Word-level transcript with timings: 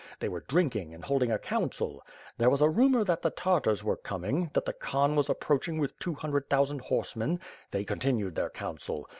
They 0.19 0.29
were 0.29 0.39
drinking 0.47 0.95
and 0.95 1.05
holding 1.05 1.31
a 1.31 1.37
council. 1.37 2.01
There 2.39 2.49
was 2.49 2.63
a 2.63 2.69
rumor 2.71 3.03
that 3.03 3.21
the 3.21 3.29
Tartars 3.29 3.83
were 3.83 3.97
coming; 3.97 4.49
that 4.55 4.65
the 4.65 4.73
Khan 4.73 5.15
was 5.15 5.29
ap 5.29 5.41
proaching 5.41 5.79
with 5.79 5.99
two 5.99 6.15
hundred 6.15 6.49
thousand 6.49 6.81
horsemen— 6.81 7.39
they 7.69 7.83
con 7.83 7.99
tinued 7.99 8.33
their 8.33 8.49
council. 8.49 9.07